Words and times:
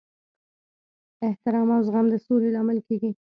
احترام 1.27 1.69
او 1.75 1.81
زغم 1.87 2.05
د 2.13 2.15
سولې 2.25 2.49
لامل 2.55 2.79
کیږي. 2.87 3.11